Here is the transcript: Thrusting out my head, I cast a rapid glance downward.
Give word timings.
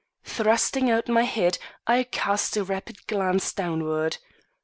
Thrusting 0.23 0.89
out 0.89 1.07
my 1.07 1.21
head, 1.25 1.59
I 1.85 2.01
cast 2.01 2.57
a 2.57 2.63
rapid 2.63 3.05
glance 3.05 3.53
downward. 3.53 4.17